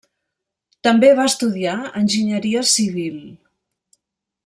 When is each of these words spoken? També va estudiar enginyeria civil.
També 0.87 1.11
va 1.19 1.27
estudiar 1.33 1.75
enginyeria 2.01 2.65
civil. 2.73 3.21